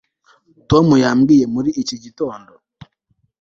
[0.69, 2.51] Tom yambwiye muri iki gitondo